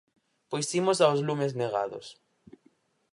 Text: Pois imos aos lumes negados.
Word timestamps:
Pois 0.49 0.67
imos 0.79 0.99
aos 0.99 1.23
lumes 1.27 1.53
negados. 1.61 2.07